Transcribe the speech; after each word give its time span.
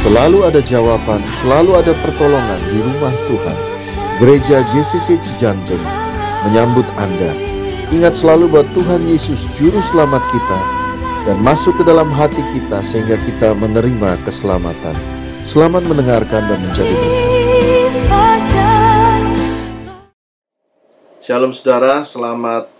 Selalu 0.00 0.48
ada 0.48 0.64
jawaban, 0.64 1.20
selalu 1.44 1.76
ada 1.76 1.92
pertolongan 1.92 2.56
di 2.72 2.80
rumah 2.80 3.12
Tuhan. 3.28 3.58
Gereja 4.16 4.64
JCC 4.64 5.20
Cijantung 5.20 5.84
menyambut 6.48 6.88
Anda. 6.96 7.36
Ingat 7.92 8.16
selalu 8.16 8.48
bahwa 8.48 8.66
Tuhan 8.72 9.04
Yesus 9.04 9.44
juru 9.60 9.76
selamat 9.92 10.24
kita 10.32 10.60
dan 11.28 11.36
masuk 11.44 11.76
ke 11.76 11.84
dalam 11.84 12.08
hati 12.08 12.40
kita 12.56 12.80
sehingga 12.80 13.20
kita 13.20 13.52
menerima 13.52 14.16
keselamatan. 14.24 14.96
Selamat 15.44 15.84
mendengarkan 15.84 16.48
dan 16.48 16.58
menjadi 16.64 16.94
berkat. 16.96 17.24
Shalom 21.20 21.52
saudara, 21.52 22.08
selamat 22.08 22.72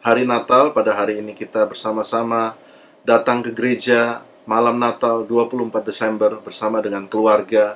hari 0.00 0.24
Natal. 0.24 0.72
Pada 0.72 0.96
hari 0.96 1.20
ini 1.20 1.36
kita 1.36 1.68
bersama-sama 1.68 2.56
datang 3.04 3.44
ke 3.44 3.52
gereja 3.52 4.24
malam 4.46 4.78
Natal 4.78 5.26
24 5.26 5.82
Desember 5.82 6.38
bersama 6.40 6.78
dengan 6.78 7.04
keluarga, 7.10 7.74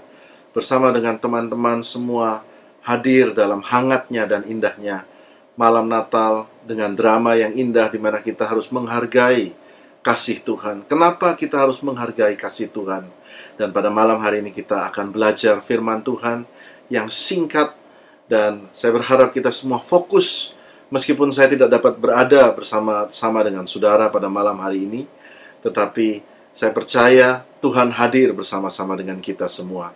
bersama 0.55 0.95
dengan 0.95 1.19
teman-teman 1.19 1.83
semua 1.83 2.47
hadir 2.87 3.35
dalam 3.35 3.61
hangatnya 3.61 4.25
dan 4.25 4.47
indahnya 4.47 5.05
malam 5.59 5.91
Natal 5.91 6.49
dengan 6.65 6.97
drama 6.97 7.37
yang 7.37 7.53
indah 7.53 7.93
di 7.93 8.01
mana 8.01 8.23
kita 8.23 8.49
harus 8.49 8.73
menghargai 8.73 9.53
kasih 10.01 10.41
Tuhan. 10.41 10.89
Kenapa 10.89 11.37
kita 11.37 11.61
harus 11.61 11.85
menghargai 11.85 12.39
kasih 12.39 12.73
Tuhan? 12.73 13.05
Dan 13.61 13.69
pada 13.77 13.93
malam 13.93 14.17
hari 14.25 14.41
ini 14.41 14.55
kita 14.55 14.89
akan 14.89 15.13
belajar 15.13 15.61
firman 15.61 16.01
Tuhan 16.01 16.49
yang 16.89 17.13
singkat 17.13 17.77
dan 18.25 18.65
saya 18.73 18.97
berharap 18.97 19.37
kita 19.37 19.53
semua 19.53 19.83
fokus 19.83 20.57
meskipun 20.89 21.29
saya 21.29 21.53
tidak 21.53 21.69
dapat 21.69 21.99
berada 22.01 22.49
bersama 22.57 23.11
sama 23.13 23.45
dengan 23.45 23.69
saudara 23.69 24.09
pada 24.09 24.33
malam 24.33 24.57
hari 24.65 24.89
ini, 24.89 25.05
tetapi 25.61 26.30
saya 26.51 26.75
percaya 26.75 27.47
Tuhan 27.63 27.95
hadir 27.95 28.35
bersama-sama 28.35 28.99
dengan 28.99 29.23
kita 29.23 29.47
semua. 29.47 29.95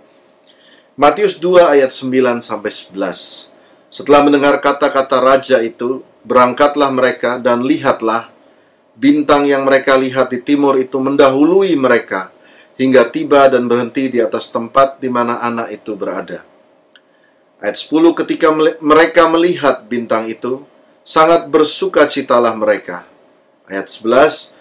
Matius 0.94 1.42
2 1.42 1.74
ayat 1.74 1.90
9 1.90 2.38
sampai 2.38 2.70
11. 2.70 3.50
Setelah 3.90 4.20
mendengar 4.22 4.62
kata-kata 4.62 5.18
raja 5.18 5.58
itu, 5.58 6.06
berangkatlah 6.22 6.90
mereka 6.94 7.42
dan 7.42 7.66
lihatlah 7.66 8.30
bintang 8.94 9.50
yang 9.50 9.66
mereka 9.66 9.98
lihat 9.98 10.30
di 10.30 10.38
timur 10.38 10.78
itu 10.78 11.02
mendahului 11.02 11.74
mereka 11.74 12.30
hingga 12.78 13.10
tiba 13.10 13.50
dan 13.50 13.66
berhenti 13.66 14.10
di 14.10 14.22
atas 14.22 14.50
tempat 14.54 15.02
di 15.02 15.10
mana 15.10 15.42
anak 15.42 15.74
itu 15.74 15.98
berada. 15.98 16.46
Ayat 17.58 17.74
10 17.74 18.14
ketika 18.22 18.54
mereka 18.78 19.26
melihat 19.30 19.82
bintang 19.86 20.30
itu, 20.30 20.62
sangat 21.02 21.50
bersukacitalah 21.50 22.54
mereka. 22.54 23.02
Ayat 23.66 23.90
11 23.90 24.53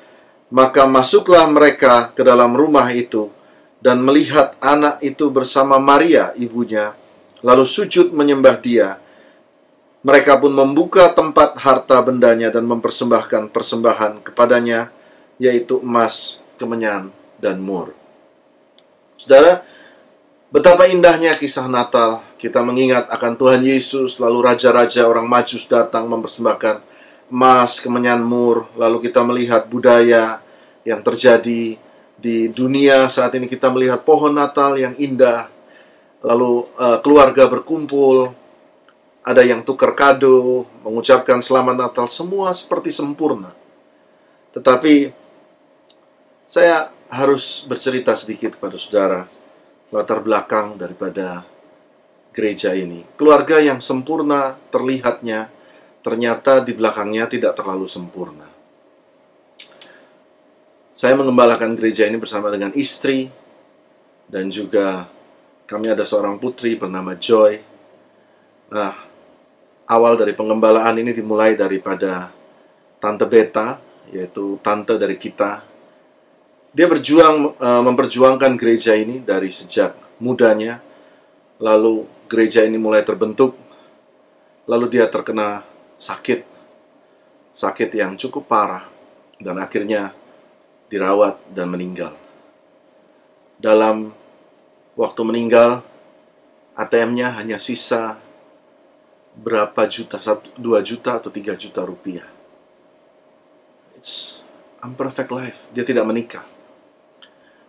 maka 0.53 0.85
masuklah 0.85 1.49
mereka 1.49 2.13
ke 2.13 2.21
dalam 2.21 2.53
rumah 2.53 2.85
itu 2.93 3.33
dan 3.81 4.05
melihat 4.05 4.53
anak 4.61 5.01
itu 5.01 5.33
bersama 5.33 5.81
Maria, 5.81 6.29
ibunya, 6.37 6.93
lalu 7.41 7.65
sujud 7.65 8.13
menyembah 8.13 8.61
dia. 8.61 9.01
Mereka 10.05 10.37
pun 10.37 10.53
membuka 10.53 11.09
tempat 11.09 11.57
harta 11.57 11.97
bendanya 12.05 12.53
dan 12.53 12.69
mempersembahkan 12.69 13.49
persembahan 13.49 14.21
kepadanya, 14.21 14.93
yaitu 15.41 15.81
emas, 15.81 16.45
kemenyan, 16.61 17.09
dan 17.41 17.57
mur. 17.57 17.95
Saudara, 19.17 19.63
betapa 20.53 20.85
indahnya 20.85 21.33
kisah 21.39 21.65
Natal. 21.65 22.21
Kita 22.35 22.59
mengingat 22.59 23.07
akan 23.07 23.39
Tuhan 23.39 23.63
Yesus, 23.63 24.19
lalu 24.19 24.43
raja-raja 24.43 25.07
orang 25.07 25.23
Majus 25.23 25.63
datang 25.71 26.03
mempersembahkan 26.11 26.83
emas, 27.31 27.79
kemenyan 27.79 28.19
mur, 28.19 28.67
lalu 28.75 29.07
kita 29.07 29.23
melihat 29.23 29.71
budaya 29.71 30.42
yang 30.84 31.00
terjadi 31.03 31.80
di 32.14 32.38
dunia 32.52 33.12
saat 33.12 33.36
ini 33.36 33.52
kita 33.52 33.67
melihat 33.73 34.03
pohon 34.08 34.31
Natal 34.31 34.80
yang 34.80 34.95
indah, 34.95 35.52
lalu 36.23 36.64
uh, 36.80 37.00
keluarga 37.03 37.52
berkumpul, 37.52 38.31
ada 39.23 39.44
yang 39.44 39.64
tukar 39.64 39.95
kado, 39.95 40.67
mengucapkan 40.83 41.39
selamat 41.39 41.76
Natal, 41.76 42.05
semua 42.08 42.52
seperti 42.52 42.92
sempurna. 42.92 43.52
Tetapi 44.55 45.11
saya 46.48 46.92
harus 47.10 47.66
bercerita 47.66 48.14
sedikit 48.14 48.55
kepada 48.60 48.77
saudara 48.77 49.26
latar 49.89 50.22
belakang 50.22 50.77
daripada 50.77 51.45
gereja 52.33 52.73
ini. 52.73 53.05
Keluarga 53.17 53.61
yang 53.61 53.77
sempurna 53.77 54.58
terlihatnya 54.73 55.49
ternyata 56.02 56.61
di 56.66 56.73
belakangnya 56.73 57.30
tidak 57.30 57.54
terlalu 57.58 57.86
sempurna. 57.86 58.52
Saya 60.93 61.17
mengembalakan 61.17 61.73
gereja 61.73 62.05
ini 62.05 62.21
bersama 62.21 62.54
dengan 62.54 62.70
istri 62.77 63.26
dan 64.30 64.54
juga 64.54 65.09
kami 65.65 65.89
ada 65.89 66.05
seorang 66.05 66.37
putri 66.37 66.77
bernama 66.77 67.17
Joy. 67.17 67.58
Nah, 68.70 68.93
awal 69.89 70.14
dari 70.21 70.37
pengembalaan 70.37 70.93
ini 71.02 71.09
dimulai 71.17 71.58
daripada 71.58 72.30
tante 73.02 73.26
Beta, 73.26 73.81
yaitu 74.14 74.61
tante 74.61 74.93
dari 75.02 75.17
kita. 75.17 75.65
Dia 76.70 76.86
berjuang 76.86 77.58
e, 77.58 77.70
memperjuangkan 77.89 78.54
gereja 78.54 78.93
ini 78.93 79.17
dari 79.17 79.49
sejak 79.49 79.98
mudanya. 80.21 80.77
Lalu 81.58 82.05
gereja 82.30 82.70
ini 82.70 82.77
mulai 82.77 83.02
terbentuk. 83.02 83.58
Lalu 84.70 84.93
dia 84.93 85.10
terkena 85.10 85.65
sakit, 85.98 86.45
sakit 87.49 87.89
yang 87.98 88.14
cukup 88.14 88.45
parah, 88.45 88.86
dan 89.42 89.58
akhirnya 89.58 90.14
dirawat 90.93 91.42
dan 91.49 91.73
meninggal. 91.73 92.14
Dalam 93.58 94.14
waktu 94.93 95.21
meninggal, 95.26 95.81
ATM-nya 96.77 97.33
hanya 97.42 97.58
sisa 97.58 98.21
berapa 99.33 99.89
juta, 99.89 100.21
satu, 100.21 100.54
dua 100.54 100.86
juta 100.86 101.17
atau 101.17 101.33
tiga 101.33 101.58
juta 101.58 101.81
rupiah. 101.81 102.30
It's 103.98 104.45
imperfect 104.86 105.33
life. 105.33 105.65
Dia 105.73 105.81
tidak 105.81 106.05
menikah. 106.05 106.45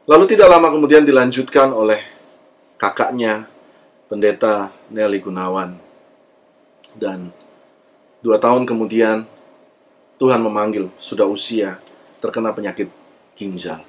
Lalu 0.05 0.29
tidak 0.29 0.53
lama 0.53 0.69
kemudian 0.69 1.09
dilanjutkan 1.09 1.73
oleh 1.73 2.05
kakaknya, 2.77 3.49
pendeta 4.13 4.69
Nelly 4.93 5.25
Gunawan. 5.25 5.81
Dan 6.93 7.33
Dua 8.25 8.41
tahun 8.41 8.65
kemudian, 8.65 9.29
Tuhan 10.17 10.41
memanggil, 10.41 10.89
sudah 10.97 11.29
usia, 11.29 11.77
terkena 12.25 12.57
penyakit 12.57 12.89
ginjal. 13.35 13.83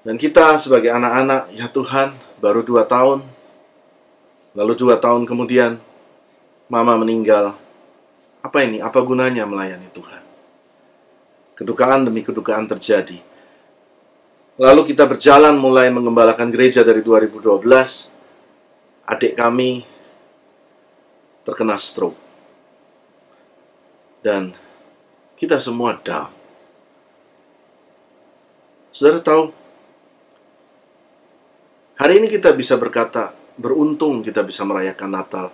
Dan 0.00 0.16
kita 0.16 0.56
sebagai 0.56 0.88
anak-anak, 0.90 1.52
ya 1.52 1.68
Tuhan, 1.68 2.16
baru 2.40 2.64
dua 2.64 2.88
tahun, 2.88 3.20
lalu 4.56 4.72
dua 4.74 4.96
tahun 4.96 5.28
kemudian, 5.28 5.76
mama 6.72 6.96
meninggal. 6.96 7.52
Apa 8.40 8.64
ini? 8.64 8.80
Apa 8.80 9.04
gunanya 9.04 9.44
melayani 9.44 9.92
Tuhan? 9.92 10.22
Kedukaan 11.52 12.08
demi 12.08 12.24
kedukaan 12.24 12.64
terjadi. 12.64 13.20
Lalu 14.56 14.92
kita 14.92 15.04
berjalan 15.04 15.60
mulai 15.60 15.92
mengembalakan 15.92 16.48
gereja 16.48 16.80
dari 16.80 17.04
2012. 17.04 17.60
Adik 19.04 19.36
kami 19.36 19.84
terkena 21.44 21.76
stroke 21.76 22.30
dan 24.20 24.52
kita 25.36 25.56
semua 25.56 25.96
down. 25.96 26.39
Saudara 28.90 29.22
tahu, 29.22 29.54
hari 31.94 32.18
ini 32.18 32.26
kita 32.26 32.50
bisa 32.50 32.74
berkata, 32.74 33.30
beruntung 33.54 34.22
kita 34.22 34.42
bisa 34.42 34.66
merayakan 34.66 35.10
Natal, 35.14 35.46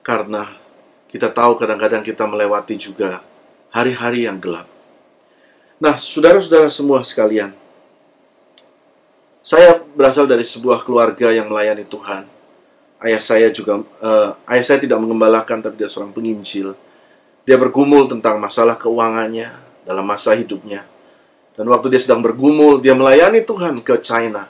karena 0.00 0.48
kita 1.12 1.28
tahu 1.28 1.60
kadang-kadang 1.60 2.00
kita 2.00 2.24
melewati 2.24 2.80
juga 2.80 3.20
hari-hari 3.68 4.24
yang 4.24 4.40
gelap. 4.40 4.64
Nah, 5.76 6.00
saudara-saudara 6.00 6.72
semua 6.72 7.04
sekalian, 7.04 7.52
saya 9.44 9.84
berasal 9.92 10.24
dari 10.24 10.42
sebuah 10.42 10.88
keluarga 10.88 11.28
yang 11.36 11.52
melayani 11.52 11.84
Tuhan. 11.84 12.24
Ayah 13.04 13.20
saya 13.20 13.52
juga, 13.52 13.84
uh, 14.00 14.30
ayah 14.48 14.64
saya 14.64 14.80
tidak 14.80 14.96
mengembalakan, 14.96 15.60
tapi 15.60 15.76
dia 15.76 15.88
seorang 15.92 16.16
penginjil 16.16 16.72
dia 17.44 17.60
bergumul 17.60 18.08
tentang 18.08 18.40
masalah 18.40 18.72
keuangannya 18.80 19.52
dalam 19.84 20.04
masa 20.08 20.32
hidupnya. 20.32 20.80
Dan 21.54 21.70
waktu 21.70 21.86
dia 21.86 22.02
sedang 22.02 22.18
bergumul, 22.18 22.82
dia 22.82 22.98
melayani 22.98 23.46
Tuhan 23.46 23.78
ke 23.78 24.02
China 24.02 24.42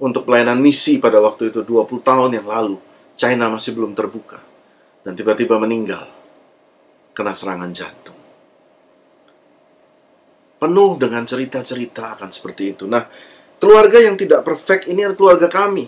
untuk 0.00 0.24
pelayanan 0.24 0.56
misi 0.56 0.96
pada 0.96 1.20
waktu 1.20 1.52
itu 1.52 1.60
20 1.60 2.00
tahun 2.00 2.30
yang 2.40 2.48
lalu. 2.48 2.76
China 3.18 3.52
masih 3.52 3.76
belum 3.76 3.92
terbuka. 3.92 4.40
Dan 5.04 5.12
tiba-tiba 5.12 5.60
meninggal. 5.60 6.08
Kena 7.12 7.36
serangan 7.36 7.68
jantung. 7.74 8.16
Penuh 10.58 10.98
dengan 10.98 11.22
cerita-cerita 11.22 12.18
akan 12.18 12.30
seperti 12.32 12.74
itu. 12.74 12.88
Nah, 12.88 13.04
keluarga 13.60 14.00
yang 14.00 14.16
tidak 14.18 14.42
perfect 14.42 14.90
ini 14.90 15.04
adalah 15.04 15.18
keluarga 15.18 15.48
kami. 15.52 15.86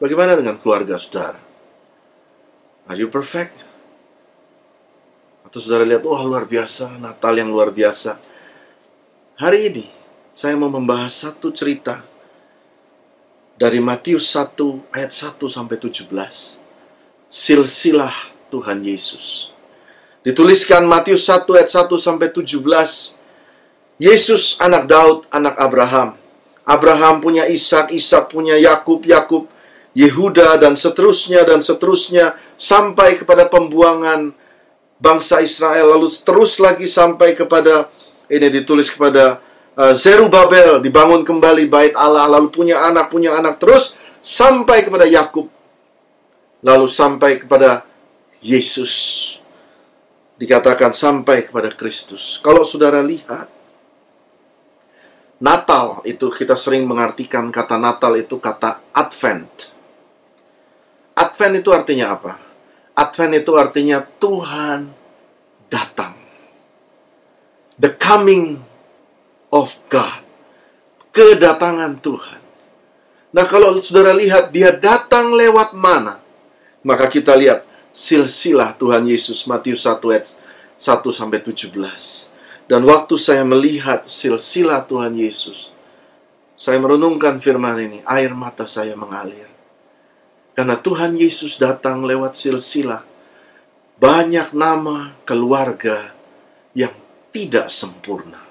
Bagaimana 0.00 0.32
dengan 0.38 0.56
keluarga 0.56 0.96
saudara? 0.96 1.36
Are 2.88 2.96
you 2.96 3.12
perfect? 3.12 3.52
Atau 5.44 5.60
saudara 5.60 5.84
lihat, 5.84 6.06
wah 6.06 6.22
luar 6.24 6.48
biasa, 6.48 6.96
Natal 6.96 7.36
yang 7.36 7.52
luar 7.52 7.74
biasa. 7.74 8.29
Hari 9.40 9.72
ini, 9.72 9.88
saya 10.36 10.52
mau 10.52 10.68
membahas 10.68 11.24
satu 11.24 11.48
cerita 11.48 12.04
dari 13.56 13.80
Matius 13.80 14.28
1 14.36 14.52
ayat 14.92 15.16
1 15.16 15.40
sampai 15.48 15.80
17. 15.80 16.12
Silsilah 17.32 18.12
Tuhan 18.52 18.84
Yesus. 18.84 19.56
Dituliskan 20.20 20.84
Matius 20.84 21.24
1 21.24 21.48
ayat 21.56 21.72
1 21.72 21.88
sampai 21.96 22.28
17. 22.28 22.52
Yesus 23.96 24.60
anak 24.60 24.84
Daud, 24.84 25.24
anak 25.32 25.56
Abraham. 25.56 26.20
Abraham 26.68 27.24
punya 27.24 27.48
Ishak, 27.48 27.96
Ishak 27.96 28.28
punya 28.36 28.60
Yakub, 28.60 29.08
Yakub 29.08 29.48
Yehuda 29.96 30.60
dan 30.60 30.76
seterusnya 30.76 31.48
dan 31.48 31.64
seterusnya 31.64 32.36
sampai 32.60 33.16
kepada 33.16 33.48
pembuangan 33.48 34.36
bangsa 35.00 35.40
Israel 35.40 35.96
lalu 35.96 36.12
terus 36.12 36.60
lagi 36.60 36.84
sampai 36.84 37.32
kepada 37.32 37.88
ini 38.30 38.46
ditulis 38.48 38.88
kepada 38.88 39.42
uh, 39.74 39.92
Zerubabel 39.92 40.78
dibangun 40.78 41.26
kembali 41.26 41.66
bait 41.66 41.92
Allah 41.98 42.30
lalu 42.30 42.48
punya 42.54 42.78
anak 42.86 43.10
punya 43.10 43.34
anak 43.34 43.58
terus 43.58 43.98
sampai 44.22 44.86
kepada 44.86 45.04
Yakub 45.04 45.50
lalu 46.62 46.86
sampai 46.86 47.42
kepada 47.42 47.82
Yesus 48.40 49.36
dikatakan 50.38 50.94
sampai 50.94 51.44
kepada 51.50 51.74
Kristus 51.74 52.38
kalau 52.40 52.62
saudara 52.64 53.02
lihat 53.02 53.60
Natal 55.40 56.04
itu 56.04 56.28
kita 56.28 56.52
sering 56.52 56.84
mengartikan 56.84 57.48
kata 57.48 57.80
Natal 57.80 58.12
itu 58.20 58.36
kata 58.36 58.84
Advent. 58.92 59.72
Advent 61.16 61.64
itu 61.64 61.72
artinya 61.72 62.12
apa? 62.12 62.36
Advent 62.92 63.40
itu 63.40 63.56
artinya 63.56 64.04
Tuhan 64.20 64.92
datang. 65.72 66.19
The 67.80 67.96
coming 67.96 68.60
of 69.48 69.72
God. 69.88 70.20
Kedatangan 71.16 71.96
Tuhan. 72.04 72.40
Nah, 73.32 73.46
kalau 73.48 73.72
saudara 73.80 74.12
lihat 74.12 74.52
dia 74.52 74.68
datang 74.68 75.32
lewat 75.32 75.72
mana? 75.72 76.20
Maka 76.84 77.08
kita 77.08 77.32
lihat 77.34 77.64
silsilah 77.90 78.76
Tuhan 78.76 79.08
Yesus 79.08 79.48
Matius 79.48 79.88
1 79.88 79.96
ayat 80.12 80.26
1 80.76 81.08
sampai 81.08 81.40
17. 81.40 81.72
Dan 82.70 82.86
waktu 82.86 83.14
saya 83.18 83.42
melihat 83.42 84.06
silsilah 84.06 84.86
Tuhan 84.86 85.16
Yesus, 85.18 85.74
saya 86.54 86.78
merenungkan 86.78 87.40
firman 87.42 87.80
ini, 87.80 87.98
air 88.06 88.30
mata 88.36 88.68
saya 88.68 88.94
mengalir. 88.94 89.48
Karena 90.54 90.76
Tuhan 90.76 91.16
Yesus 91.16 91.56
datang 91.56 92.04
lewat 92.04 92.36
silsilah 92.36 93.02
banyak 93.96 94.52
nama 94.52 95.16
keluarga 95.24 96.12
yang 96.76 96.94
tidak 97.30 97.70
sempurna. 97.70 98.42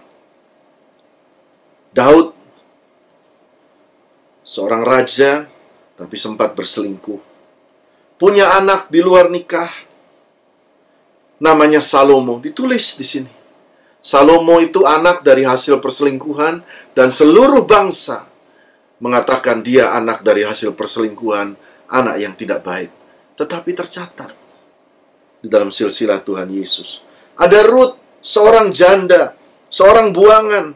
Daud, 1.91 2.31
seorang 4.47 4.83
raja, 4.87 5.45
tapi 5.99 6.15
sempat 6.15 6.55
berselingkuh. 6.55 7.21
Punya 8.19 8.55
anak 8.55 8.87
di 8.87 8.99
luar 9.03 9.27
nikah, 9.27 9.67
namanya 11.43 11.83
Salomo, 11.83 12.39
ditulis 12.39 12.95
di 12.99 13.05
sini. 13.07 13.31
Salomo 13.99 14.63
itu 14.63 14.87
anak 14.87 15.27
dari 15.27 15.43
hasil 15.43 15.83
perselingkuhan, 15.83 16.63
dan 16.95 17.11
seluruh 17.11 17.67
bangsa 17.67 18.27
mengatakan 19.03 19.59
dia 19.59 19.91
anak 19.91 20.23
dari 20.23 20.47
hasil 20.47 20.71
perselingkuhan, 20.75 21.55
anak 21.91 22.15
yang 22.19 22.35
tidak 22.35 22.63
baik. 22.63 22.91
Tetapi 23.35 23.71
tercatat 23.75 24.31
di 25.39 25.47
dalam 25.47 25.71
silsilah 25.71 26.23
Tuhan 26.23 26.47
Yesus. 26.51 27.03
Ada 27.39 27.63
Ruth, 27.67 27.98
seorang 28.19 28.71
janda, 28.71 29.35
seorang 29.71 30.11
buangan, 30.11 30.75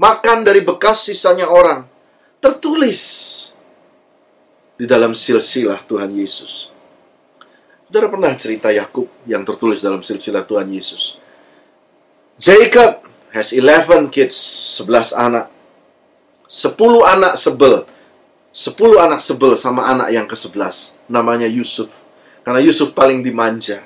makan 0.00 0.38
dari 0.42 0.64
bekas 0.64 1.06
sisanya 1.10 1.50
orang. 1.50 1.84
Tertulis 2.40 3.00
di 4.80 4.88
dalam 4.88 5.12
silsilah 5.12 5.84
Tuhan 5.84 6.08
Yesus. 6.16 6.72
Saudara 7.84 8.08
pernah 8.08 8.32
cerita 8.38 8.72
Yakub 8.72 9.10
yang 9.26 9.44
tertulis 9.44 9.84
dalam 9.84 10.00
silsilah 10.00 10.46
Tuhan 10.46 10.70
Yesus. 10.72 11.20
Jacob 12.40 13.04
has 13.34 13.52
11 13.52 14.08
kids, 14.08 14.38
11 14.80 15.12
anak. 15.12 15.52
10 16.48 16.78
anak 17.02 17.34
sebel. 17.36 17.84
10 18.54 18.78
anak 18.94 19.20
sebel 19.20 19.52
sama 19.58 19.90
anak 19.90 20.14
yang 20.14 20.24
ke-11. 20.24 20.96
Namanya 21.10 21.50
Yusuf. 21.50 21.92
Karena 22.46 22.62
Yusuf 22.64 22.96
paling 22.96 23.20
dimanja. 23.20 23.84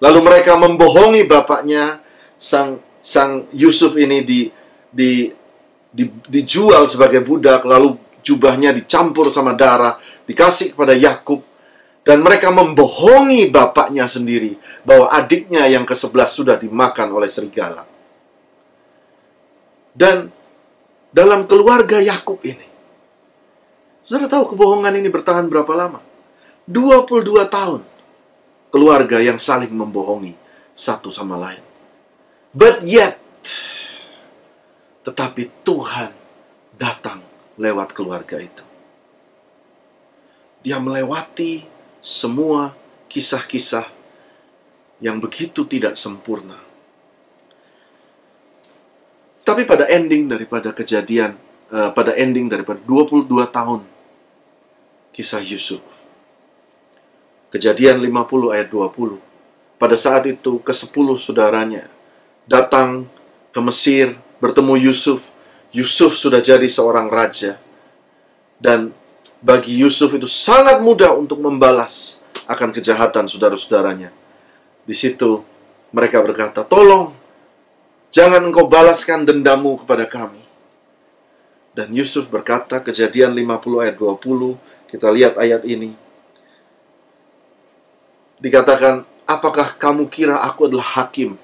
Lalu 0.00 0.18
mereka 0.24 0.56
membohongi 0.56 1.28
bapaknya, 1.28 2.00
sang 2.40 2.80
sang 3.00 3.48
Yusuf 3.52 3.96
ini 4.00 4.24
di, 4.24 4.48
di, 4.88 5.28
di 5.92 6.04
dijual 6.24 6.88
sebagai 6.88 7.20
budak, 7.20 7.68
lalu 7.68 7.96
jubahnya 8.24 8.72
dicampur 8.72 9.28
sama 9.28 9.52
darah, 9.52 10.00
dikasih 10.24 10.72
kepada 10.72 10.96
Yakub, 10.96 11.44
dan 12.00 12.24
mereka 12.24 12.48
membohongi 12.48 13.52
bapaknya 13.52 14.08
sendiri 14.08 14.56
bahwa 14.84 15.12
adiknya 15.12 15.68
yang 15.68 15.84
ke-11 15.84 16.28
sudah 16.32 16.56
dimakan 16.56 17.08
oleh 17.12 17.28
serigala. 17.28 17.84
Dan 19.92 20.32
dalam 21.12 21.44
keluarga 21.44 22.00
Yakub 22.00 22.40
ini, 22.46 22.70
Saudara 24.10 24.26
tahu 24.26 24.56
kebohongan 24.56 24.96
ini 24.96 25.06
bertahan 25.06 25.46
berapa 25.46 25.70
lama? 25.76 26.00
22 26.66 27.46
tahun. 27.46 27.80
Keluarga 28.70 29.18
yang 29.18 29.36
saling 29.36 29.74
membohongi 29.74 30.34
satu 30.70 31.10
sama 31.10 31.34
lain. 31.34 31.62
But 32.54 32.86
yet, 32.86 33.18
tetapi 35.02 35.66
Tuhan 35.66 36.10
datang 36.78 37.22
lewat 37.58 37.92
keluarga 37.92 38.38
itu. 38.38 38.64
Dia 40.62 40.78
melewati 40.78 41.66
semua 42.00 42.72
kisah-kisah 43.10 43.90
yang 45.00 45.18
begitu 45.18 45.64
tidak 45.66 45.96
sempurna. 45.96 46.56
Tapi 49.40 49.66
pada 49.66 49.88
ending 49.88 50.30
daripada 50.30 50.70
kejadian, 50.70 51.34
uh, 51.72 51.90
pada 51.90 52.14
ending 52.14 52.46
daripada 52.46 52.78
22 52.86 53.26
tahun 53.50 53.80
kisah 55.10 55.42
Yusuf, 55.42 55.82
Kejadian 57.50 57.98
50 57.98 58.54
ayat 58.54 58.70
20. 58.70 59.18
Pada 59.74 59.96
saat 59.98 60.22
itu 60.30 60.62
ke-10 60.62 61.06
saudaranya 61.18 61.90
datang 62.46 63.10
ke 63.50 63.60
Mesir 63.62 64.14
bertemu 64.38 64.90
Yusuf. 64.90 65.26
Yusuf 65.74 66.14
sudah 66.14 66.38
jadi 66.38 66.66
seorang 66.66 67.10
raja. 67.10 67.58
Dan 68.62 68.94
bagi 69.42 69.74
Yusuf 69.82 70.14
itu 70.14 70.30
sangat 70.30 70.78
mudah 70.78 71.16
untuk 71.18 71.42
membalas 71.42 72.22
akan 72.46 72.70
kejahatan 72.70 73.26
saudara-saudaranya. 73.26 74.14
Di 74.86 74.94
situ 74.94 75.42
mereka 75.90 76.22
berkata, 76.22 76.62
"Tolong 76.62 77.10
jangan 78.14 78.46
engkau 78.46 78.70
balaskan 78.70 79.26
dendamu 79.26 79.80
kepada 79.82 80.06
kami." 80.06 80.42
Dan 81.70 81.94
Yusuf 81.94 82.26
berkata, 82.26 82.82
Kejadian 82.82 83.30
50 83.32 83.78
ayat 83.78 83.94
20, 83.94 84.58
kita 84.90 85.06
lihat 85.08 85.38
ayat 85.38 85.62
ini 85.62 85.94
dikatakan, 88.40 89.06
"Apakah 89.28 89.76
kamu 89.76 90.08
kira 90.08 90.40
aku 90.40 90.66
adalah 90.66 90.98
hakim 90.98 91.36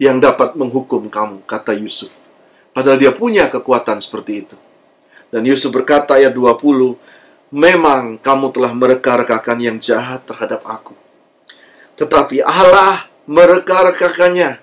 yang 0.00 0.18
dapat 0.18 0.56
menghukum 0.56 1.06
kamu?" 1.06 1.44
kata 1.44 1.76
Yusuf. 1.76 2.10
Padahal 2.72 2.98
dia 2.98 3.12
punya 3.14 3.46
kekuatan 3.46 4.00
seperti 4.02 4.32
itu. 4.44 4.56
Dan 5.28 5.44
Yusuf 5.44 5.68
berkata 5.70 6.16
ayat 6.16 6.32
20, 6.32 6.96
"Memang 7.52 8.16
kamu 8.18 8.50
telah 8.50 8.72
mereka-rekakan 8.72 9.58
yang 9.60 9.76
jahat 9.76 10.24
terhadap 10.24 10.64
aku. 10.64 10.96
Tetapi 12.00 12.40
Allah 12.40 13.06
mereka-rekakannya 13.28 14.56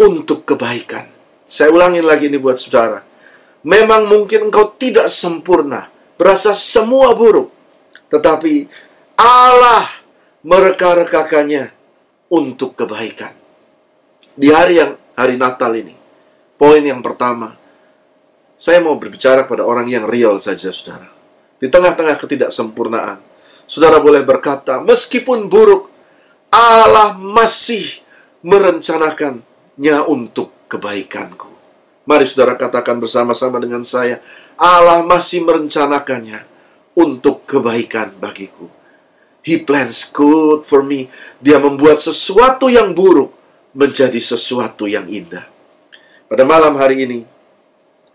untuk 0.00 0.48
kebaikan." 0.48 1.12
Saya 1.44 1.68
ulangi 1.68 2.00
lagi 2.00 2.32
ini 2.32 2.40
buat 2.40 2.56
saudara. 2.56 3.04
Memang 3.62 4.08
mungkin 4.08 4.48
engkau 4.48 4.72
tidak 4.72 5.12
sempurna, 5.12 5.92
berasa 6.16 6.56
semua 6.56 7.12
buruk. 7.12 7.52
Tetapi 8.08 8.66
Allah 9.20 10.01
mereka-rekakannya 10.42 11.70
untuk 12.30 12.74
kebaikan. 12.74 13.34
Di 14.34 14.50
hari 14.50 14.82
yang 14.82 14.98
hari 15.14 15.38
Natal 15.38 15.70
ini, 15.78 15.94
poin 16.58 16.82
yang 16.82 16.98
pertama, 17.04 17.54
saya 18.58 18.82
mau 18.82 18.98
berbicara 18.98 19.46
pada 19.46 19.66
orang 19.66 19.86
yang 19.90 20.06
real 20.06 20.38
saja, 20.42 20.70
saudara. 20.74 21.10
Di 21.62 21.70
tengah-tengah 21.70 22.18
ketidaksempurnaan, 22.18 23.18
saudara 23.70 24.02
boleh 24.02 24.26
berkata, 24.26 24.82
meskipun 24.82 25.46
buruk, 25.46 25.90
Allah 26.50 27.14
masih 27.18 28.02
merencanakannya 28.42 29.98
untuk 30.10 30.66
kebaikanku. 30.66 31.50
Mari 32.02 32.26
saudara 32.26 32.58
katakan 32.58 32.98
bersama-sama 32.98 33.62
dengan 33.62 33.86
saya, 33.86 34.18
Allah 34.58 35.06
masih 35.06 35.46
merencanakannya 35.46 36.42
untuk 36.98 37.46
kebaikan 37.46 38.10
bagiku. 38.18 38.81
He 39.42 39.58
plans 39.62 40.10
good 40.14 40.62
for 40.62 40.86
me. 40.86 41.10
Dia 41.42 41.58
membuat 41.58 41.98
sesuatu 41.98 42.70
yang 42.70 42.94
buruk 42.94 43.34
menjadi 43.74 44.18
sesuatu 44.22 44.86
yang 44.86 45.10
indah. 45.10 45.44
Pada 46.30 46.46
malam 46.46 46.78
hari 46.78 47.04
ini, 47.04 47.18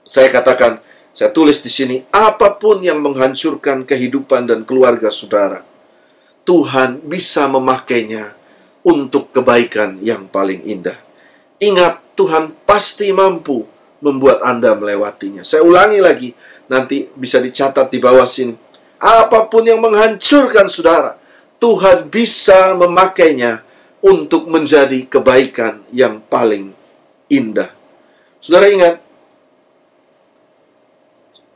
Saya 0.07 0.31
katakan, 0.31 0.79
saya 1.11 1.35
tulis 1.35 1.59
di 1.59 1.67
sini, 1.67 1.99
apa 2.15 2.55
pun 2.55 2.79
yang 2.79 3.03
menghancurkan 3.03 3.83
kehidupan 3.83 4.47
dan 4.47 4.63
keluarga 4.63 5.11
saudara, 5.11 5.67
Tuhan 6.47 7.03
bisa 7.03 7.51
memakainya 7.51 8.31
untuk 8.87 9.35
kebaikan 9.35 9.99
yang 9.99 10.31
paling 10.31 10.63
indah. 10.63 10.95
Ingat, 11.59 12.15
Tuhan 12.15 12.55
pasti 12.63 13.11
mampu 13.11 13.67
membuat 13.99 14.39
Anda 14.47 14.79
melewatinya. 14.79 15.43
Saya 15.43 15.67
ulangi 15.67 15.99
lagi, 15.99 16.31
nanti 16.71 17.11
bisa 17.11 17.43
dicatat 17.43 17.91
di 17.91 17.99
bawah 17.99 18.23
sini. 18.23 18.55
Apa 18.97 19.45
pun 19.45 19.61
yang 19.61 19.77
menghancurkan 19.77 20.65
saudara, 20.69 21.17
Tuhan 21.61 22.09
bisa 22.09 22.73
memakainya 22.73 23.61
untuk 24.01 24.49
menjadi 24.49 25.05
kebaikan 25.05 25.85
yang 25.93 26.21
paling 26.25 26.73
indah. 27.29 27.69
Saudara 28.41 28.69
ingat, 28.69 29.01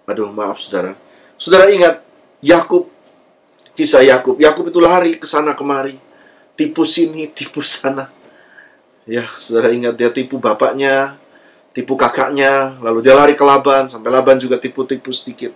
aduh 0.05 0.29
maaf 0.33 0.57
saudara, 0.61 0.97
saudara 1.37 1.69
ingat 1.69 2.01
Yakub, 2.41 2.89
kisah 3.77 4.05
Yakub. 4.05 4.37
Yakub 4.41 4.69
itu 4.69 4.79
lari 4.81 5.17
ke 5.17 5.25
sana 5.29 5.53
kemari, 5.53 5.97
tipu 6.57 6.85
sini, 6.85 7.29
tipu 7.29 7.61
sana. 7.61 8.09
Ya, 9.05 9.25
saudara 9.41 9.73
ingat 9.73 9.97
dia 9.97 10.13
tipu 10.13 10.37
bapaknya, 10.37 11.17
tipu 11.73 11.97
kakaknya, 11.97 12.77
lalu 12.83 13.01
dia 13.01 13.15
lari 13.17 13.33
ke 13.33 13.41
Laban, 13.41 13.87
sampai 13.89 14.11
Laban 14.11 14.37
juga 14.37 14.59
tipu-tipu 14.59 15.09
sedikit. 15.15 15.55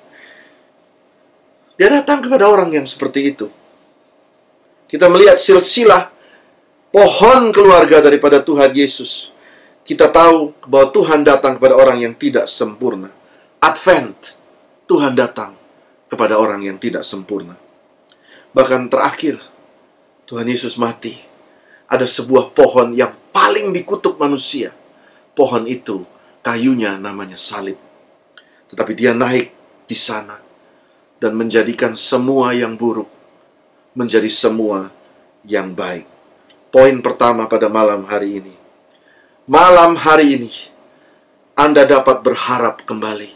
Dia 1.76 1.92
datang 1.92 2.24
kepada 2.24 2.48
orang 2.48 2.72
yang 2.72 2.88
seperti 2.88 3.36
itu. 3.36 3.52
Kita 4.88 5.12
melihat 5.12 5.36
silsilah 5.36 6.08
pohon 6.88 7.52
keluarga 7.52 8.00
daripada 8.00 8.40
Tuhan 8.40 8.72
Yesus. 8.72 9.36
Kita 9.84 10.08
tahu 10.08 10.56
bahwa 10.66 10.88
Tuhan 10.96 11.22
datang 11.28 11.60
kepada 11.60 11.76
orang 11.76 12.00
yang 12.00 12.16
tidak 12.16 12.48
sempurna. 12.48 13.12
Advent, 13.60 14.40
Tuhan 14.88 15.14
datang 15.20 15.52
kepada 16.08 16.40
orang 16.40 16.64
yang 16.64 16.80
tidak 16.80 17.04
sempurna. 17.04 17.60
Bahkan 18.56 18.88
terakhir, 18.88 19.44
Tuhan 20.24 20.48
Yesus 20.48 20.80
mati. 20.80 21.20
Ada 21.92 22.08
sebuah 22.08 22.56
pohon 22.56 22.96
yang 22.96 23.14
paling 23.36 23.76
dikutuk 23.76 24.16
manusia. 24.16 24.72
Pohon 25.36 25.68
itu, 25.68 26.08
kayunya 26.40 26.96
namanya 26.98 27.36
salib. 27.36 27.78
Tetapi 28.72 28.92
dia 28.96 29.12
naik 29.14 29.52
di 29.86 29.94
sana 29.94 30.45
dan 31.26 31.34
menjadikan 31.34 31.98
semua 31.98 32.54
yang 32.54 32.78
buruk 32.78 33.10
menjadi 33.98 34.28
semua 34.28 34.92
yang 35.48 35.74
baik. 35.74 36.06
Poin 36.70 37.00
pertama 37.00 37.48
pada 37.48 37.72
malam 37.72 38.04
hari 38.06 38.44
ini. 38.44 38.54
Malam 39.48 39.96
hari 39.96 40.36
ini, 40.36 40.52
Anda 41.56 41.88
dapat 41.88 42.22
berharap 42.22 42.84
kembali. 42.84 43.32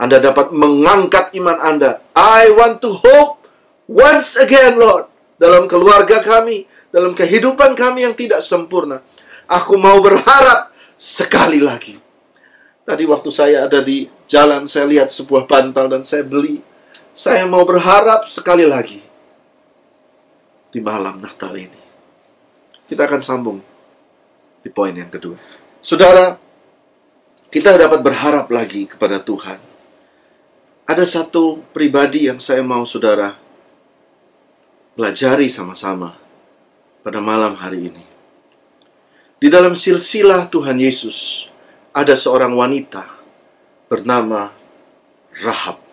Anda 0.00 0.18
dapat 0.18 0.50
mengangkat 0.50 1.36
iman 1.36 1.58
Anda. 1.60 2.00
I 2.16 2.48
want 2.56 2.80
to 2.80 2.90
hope 2.96 3.44
once 3.86 4.40
again, 4.40 4.80
Lord. 4.80 5.06
Dalam 5.38 5.70
keluarga 5.70 6.18
kami, 6.24 6.66
dalam 6.90 7.14
kehidupan 7.14 7.78
kami 7.78 8.08
yang 8.08 8.16
tidak 8.16 8.42
sempurna. 8.42 9.04
Aku 9.46 9.76
mau 9.78 10.00
berharap 10.02 10.72
sekali 10.98 11.62
lagi. 11.62 11.94
Tadi 12.88 13.04
waktu 13.04 13.30
saya 13.30 13.68
ada 13.68 13.84
di 13.84 14.08
jalan, 14.24 14.64
saya 14.64 14.88
lihat 14.88 15.12
sebuah 15.12 15.44
bantal 15.44 15.92
dan 15.92 16.02
saya 16.08 16.24
beli. 16.24 16.67
Saya 17.18 17.50
mau 17.50 17.66
berharap 17.66 18.30
sekali 18.30 18.62
lagi 18.62 19.02
di 20.70 20.78
malam 20.78 21.18
Natal 21.18 21.50
ini. 21.58 21.82
Kita 22.86 23.10
akan 23.10 23.18
sambung 23.18 23.58
di 24.62 24.70
poin 24.70 24.94
yang 24.94 25.10
kedua. 25.10 25.34
Saudara, 25.82 26.38
kita 27.50 27.74
dapat 27.74 28.06
berharap 28.06 28.46
lagi 28.54 28.86
kepada 28.86 29.18
Tuhan. 29.18 29.58
Ada 30.86 31.02
satu 31.02 31.58
pribadi 31.74 32.30
yang 32.30 32.38
saya 32.38 32.62
mau 32.62 32.86
saudara 32.86 33.34
pelajari 34.94 35.50
sama-sama 35.50 36.14
pada 37.02 37.18
malam 37.18 37.58
hari 37.58 37.90
ini. 37.90 38.04
Di 39.42 39.50
dalam 39.50 39.74
silsilah 39.74 40.46
Tuhan 40.46 40.78
Yesus, 40.78 41.50
ada 41.90 42.14
seorang 42.14 42.54
wanita 42.54 43.10
bernama 43.90 44.54
Rahab. 45.34 45.87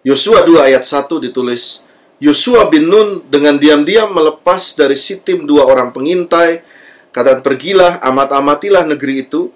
Yosua 0.00 0.48
2 0.48 0.64
ayat 0.64 0.84
1 0.88 1.12
ditulis, 1.20 1.84
Yosua 2.20 2.68
bin 2.72 2.88
Nun 2.88 3.24
dengan 3.28 3.60
diam-diam 3.60 4.12
melepas 4.12 4.76
dari 4.76 4.96
Sitim 4.96 5.48
dua 5.48 5.68
orang 5.68 5.92
pengintai, 5.92 6.64
kata 7.12 7.40
pergilah, 7.40 8.00
amat-amatilah 8.04 8.84
negeri 8.88 9.28
itu, 9.28 9.52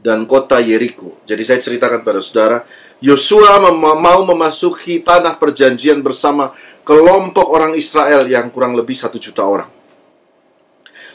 dan 0.00 0.28
kota 0.28 0.60
Yeriko. 0.60 1.20
Jadi 1.24 1.42
saya 1.44 1.60
ceritakan 1.60 2.04
pada 2.04 2.20
saudara, 2.20 2.64
Yosua 3.04 3.60
mem 3.60 3.76
mau 3.80 4.20
memasuki 4.28 5.00
tanah 5.00 5.36
perjanjian 5.36 6.00
bersama 6.00 6.52
kelompok 6.84 7.48
orang 7.48 7.76
Israel 7.76 8.24
yang 8.28 8.48
kurang 8.48 8.76
lebih 8.76 8.96
satu 8.96 9.20
juta 9.20 9.44
orang. 9.44 9.68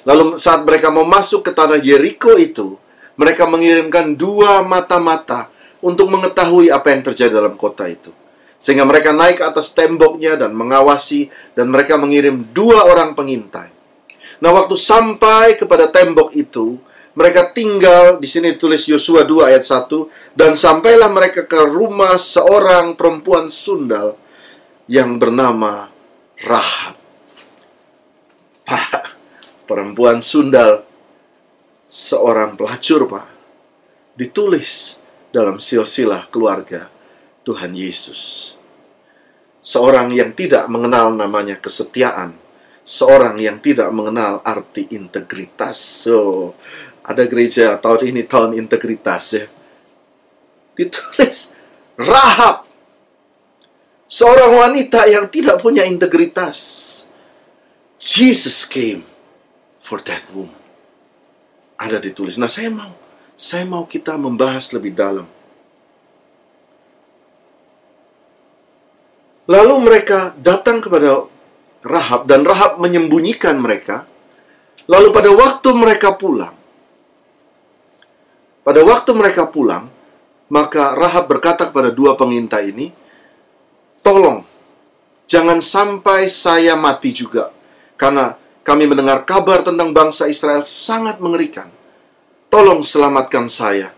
Lalu 0.06 0.38
saat 0.38 0.66
mereka 0.66 0.94
mau 0.94 1.06
masuk 1.06 1.46
ke 1.46 1.52
tanah 1.54 1.78
Yeriko 1.82 2.38
itu, 2.38 2.78
mereka 3.18 3.46
mengirimkan 3.46 4.14
dua 4.14 4.62
mata-mata 4.62 5.50
untuk 5.80 6.12
mengetahui 6.12 6.72
apa 6.72 6.92
yang 6.92 7.02
terjadi 7.04 7.40
dalam 7.40 7.56
kota 7.56 7.88
itu. 7.88 8.12
Sehingga 8.60 8.84
mereka 8.84 9.16
naik 9.16 9.40
ke 9.40 9.46
atas 9.48 9.72
temboknya 9.72 10.36
dan 10.36 10.52
mengawasi 10.52 11.32
dan 11.56 11.72
mereka 11.72 11.96
mengirim 11.96 12.44
dua 12.52 12.84
orang 12.88 13.16
pengintai. 13.16 13.72
Nah, 14.40 14.52
waktu 14.56 14.76
sampai 14.76 15.56
kepada 15.56 15.88
tembok 15.88 16.36
itu, 16.36 16.80
mereka 17.16 17.52
tinggal 17.52 18.20
di 18.20 18.28
sini 18.28 18.56
tulis 18.56 18.88
Yosua 18.88 19.28
2 19.28 19.52
ayat 19.52 19.64
1 19.68 20.38
dan 20.40 20.56
sampailah 20.56 21.12
mereka 21.12 21.44
ke 21.44 21.60
rumah 21.68 22.16
seorang 22.16 22.96
perempuan 22.96 23.52
sundal 23.52 24.16
yang 24.88 25.20
bernama 25.20 25.92
Rahab. 26.40 26.96
Pak, 28.64 29.04
perempuan 29.68 30.24
sundal 30.24 30.88
seorang 31.84 32.56
pelacur, 32.56 33.10
Pak. 33.10 33.28
Ditulis 34.16 34.99
dalam 35.30 35.62
silsilah 35.62 36.30
keluarga 36.34 36.90
Tuhan 37.46 37.74
Yesus. 37.74 38.54
Seorang 39.60 40.10
yang 40.16 40.34
tidak 40.34 40.66
mengenal 40.72 41.14
namanya 41.14 41.60
kesetiaan, 41.60 42.34
seorang 42.86 43.38
yang 43.38 43.62
tidak 43.62 43.92
mengenal 43.94 44.42
arti 44.42 44.90
integritas. 44.90 45.78
So, 45.78 46.54
ada 47.06 47.26
gereja 47.30 47.78
tahun 47.78 48.14
ini 48.16 48.22
tahun 48.26 48.58
integritas 48.58 49.24
ya. 49.38 49.46
Ditulis 50.74 51.54
Rahab. 52.00 52.66
Seorang 54.10 54.58
wanita 54.58 55.06
yang 55.06 55.30
tidak 55.30 55.62
punya 55.62 55.86
integritas. 55.86 56.58
Jesus 58.00 58.66
came 58.66 59.06
for 59.84 60.02
that 60.08 60.24
woman. 60.34 60.56
Ada 61.78 62.00
ditulis. 62.02 62.40
Nah, 62.40 62.50
saya 62.50 62.72
mau 62.74 62.99
saya 63.40 63.64
mau 63.64 63.88
kita 63.88 64.20
membahas 64.20 64.76
lebih 64.76 64.92
dalam. 64.92 65.24
Lalu 69.48 69.76
mereka 69.80 70.36
datang 70.36 70.84
kepada 70.84 71.24
Rahab 71.80 72.28
dan 72.28 72.44
Rahab 72.44 72.84
menyembunyikan 72.84 73.56
mereka. 73.56 74.04
Lalu 74.92 75.16
pada 75.16 75.32
waktu 75.32 75.70
mereka 75.72 76.20
pulang, 76.20 76.54
pada 78.68 78.82
waktu 78.84 79.12
mereka 79.16 79.48
pulang, 79.48 79.88
maka 80.52 80.98
Rahab 81.00 81.32
berkata 81.32 81.72
kepada 81.72 81.96
dua 81.96 82.20
pengintai 82.20 82.76
ini, 82.76 82.92
"Tolong, 84.04 84.44
jangan 85.30 85.64
sampai 85.64 86.28
saya 86.28 86.74
mati 86.74 87.14
juga, 87.14 87.54
karena 87.96 88.36
kami 88.66 88.90
mendengar 88.90 89.24
kabar 89.24 89.62
tentang 89.62 89.94
bangsa 89.94 90.26
Israel 90.26 90.66
sangat 90.66 91.22
mengerikan 91.22 91.70
tolong 92.50 92.82
selamatkan 92.84 93.46
saya. 93.48 93.94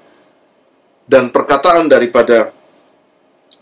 Dan 1.08 1.34
perkataan 1.34 1.92
daripada 1.92 2.52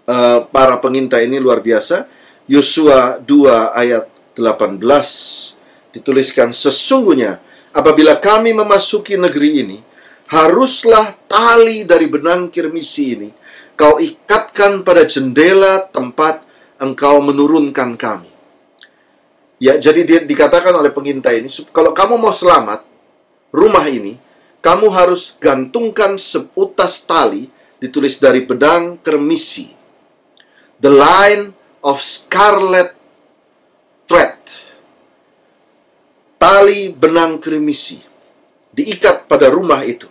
uh, 0.06 0.40
para 0.50 0.78
pengintai 0.78 1.26
ini 1.26 1.42
luar 1.42 1.64
biasa. 1.64 2.06
Yosua 2.50 3.22
2 3.22 3.78
ayat 3.78 4.10
18 4.34 4.82
dituliskan 5.94 6.50
sesungguhnya 6.50 7.38
apabila 7.74 8.18
kami 8.18 8.58
memasuki 8.58 9.18
negeri 9.22 9.62
ini 9.62 9.78
haruslah 10.34 11.14
tali 11.30 11.86
dari 11.86 12.10
benang 12.10 12.50
kirmisi 12.50 13.06
ini 13.14 13.30
kau 13.78 14.02
ikatkan 14.02 14.82
pada 14.82 15.06
jendela 15.06 15.88
tempat 15.88 16.44
engkau 16.84 17.24
menurunkan 17.24 17.96
kami. 17.96 18.28
Ya, 19.60 19.76
jadi 19.76 20.04
dia 20.08 20.20
dikatakan 20.24 20.72
oleh 20.72 20.92
pengintai 20.92 21.44
ini, 21.44 21.52
kalau 21.76 21.92
kamu 21.92 22.16
mau 22.16 22.32
selamat, 22.32 22.84
rumah 23.52 23.84
ini 23.92 24.16
kamu 24.60 24.92
harus 24.92 25.40
gantungkan 25.40 26.20
seutas 26.20 27.08
tali 27.08 27.48
ditulis 27.80 28.20
dari 28.20 28.44
pedang 28.44 29.00
kermisi. 29.00 29.72
The 30.80 30.92
line 30.92 31.44
of 31.84 32.00
scarlet 32.04 32.92
thread. 34.08 34.36
Tali 36.40 36.92
benang 36.96 37.44
kermisi 37.44 38.00
diikat 38.72 39.28
pada 39.28 39.52
rumah 39.52 39.84
itu. 39.84 40.08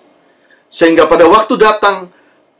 Sehingga 0.68 1.08
pada 1.08 1.24
waktu 1.24 1.56
datang 1.56 2.12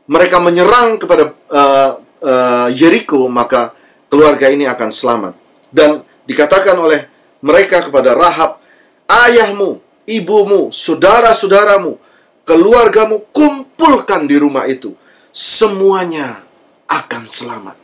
mereka 0.09 0.41
menyerang 0.41 0.97
kepada 0.97 1.29
uh, 1.29 1.91
uh, 2.01 2.67
Yeriko, 2.73 3.29
maka 3.29 3.77
keluarga 4.09 4.49
ini 4.49 4.65
akan 4.65 4.89
selamat. 4.89 5.33
Dan 5.69 6.01
dikatakan 6.25 6.73
oleh 6.81 7.05
mereka 7.45 7.85
kepada 7.85 8.17
Rahab, 8.17 8.57
ayahmu, 9.05 9.77
ibumu, 10.09 10.73
saudara-saudaramu, 10.73 12.01
keluargamu 12.41 13.29
kumpulkan 13.29 14.25
di 14.25 14.41
rumah 14.41 14.65
itu. 14.65 14.97
Semuanya 15.29 16.41
akan 16.89 17.23
selamat. 17.29 17.77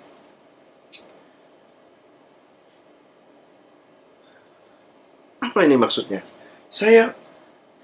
Apa 5.46 5.60
ini 5.62 5.77
maksudnya? 5.77 6.25
Saya 6.74 7.13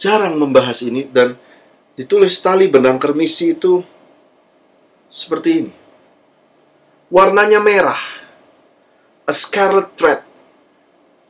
jarang 0.02 0.42
membahas 0.42 0.82
ini 0.82 1.06
dan 1.06 1.38
ditulis 1.94 2.42
tali 2.42 2.66
benang 2.66 2.98
kermisi 2.98 3.54
itu 3.54 3.86
seperti 5.06 5.50
ini. 5.62 5.74
Warnanya 7.14 7.62
merah. 7.62 8.02
A 9.30 9.32
scarlet 9.32 9.94
thread. 9.94 10.26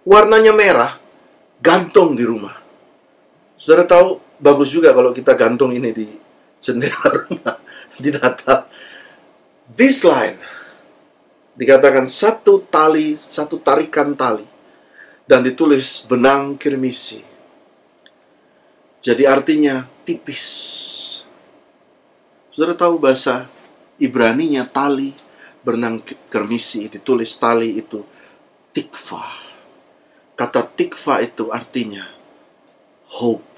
Warnanya 0.07 0.55
merah, 0.55 0.97
gantung 1.61 2.17
di 2.17 2.25
rumah. 2.25 2.60
Saudara 3.61 3.85
tahu, 3.85 4.17
bagus 4.41 4.73
juga 4.73 4.89
kalau 4.89 5.13
kita 5.13 5.37
gantung 5.37 5.69
ini 5.69 5.93
di 5.93 6.09
jendela 6.57 6.97
rumah 7.13 7.61
di 8.01 8.09
Natal. 8.09 8.65
This 9.69 10.01
line 10.01 10.41
dikatakan 11.53 12.09
satu 12.09 12.65
tali, 12.65 13.13
satu 13.13 13.61
tarikan 13.61 14.17
tali 14.17 14.49
dan 15.29 15.45
ditulis 15.45 16.09
benang 16.09 16.57
kirmisi. 16.57 17.21
Jadi 18.97 19.29
artinya 19.29 19.85
tipis. 20.09 20.41
Saudara 22.49 22.73
tahu 22.73 22.97
bahasa 22.97 23.45
Ibraninya 24.01 24.65
tali 24.65 25.13
benang 25.61 26.01
kirmisi 26.33 26.89
ditulis 26.89 27.37
tali 27.37 27.77
itu 27.77 28.01
tikva. 28.73 29.21
Kata 30.33 30.65
tikva 30.65 31.21
itu 31.21 31.53
artinya 31.53 32.21
hope 33.11 33.50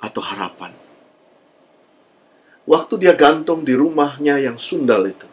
atau 0.00 0.24
harapan. 0.24 0.72
Waktu 2.64 2.94
dia 3.00 3.14
gantung 3.16 3.64
di 3.64 3.76
rumahnya 3.76 4.40
yang 4.40 4.56
sundal 4.56 5.04
itu. 5.04 5.28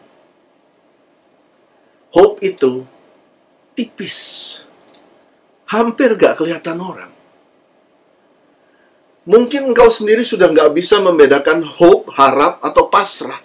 Hope 2.12 2.40
itu 2.44 2.84
tipis. 3.76 4.18
Hampir 5.68 6.16
gak 6.16 6.40
kelihatan 6.40 6.80
orang. 6.80 7.12
Mungkin 9.28 9.68
engkau 9.68 9.92
sendiri 9.92 10.24
sudah 10.24 10.48
gak 10.48 10.72
bisa 10.72 11.04
membedakan 11.04 11.60
hope, 11.60 12.08
harap, 12.16 12.64
atau 12.64 12.88
pasrah. 12.88 13.44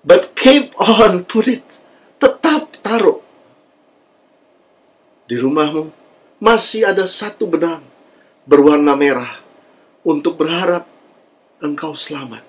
But 0.00 0.32
keep 0.32 0.72
on, 0.80 1.28
put 1.28 1.52
it. 1.52 1.68
Tetap 2.16 2.80
taruh. 2.80 3.20
Di 5.28 5.36
rumahmu 5.36 5.92
masih 6.40 6.88
ada 6.88 7.04
satu 7.04 7.44
benang 7.44 7.84
berwarna 8.48 8.96
merah 8.96 9.39
untuk 10.04 10.40
berharap 10.40 10.88
engkau 11.60 11.92
selamat. 11.92 12.44